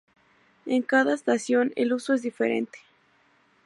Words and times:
En 0.65 0.81
cada 0.81 1.13
estación 1.13 1.73
el 1.75 1.93
uso 1.93 2.15
es 2.15 2.23
diferente. 2.23 2.79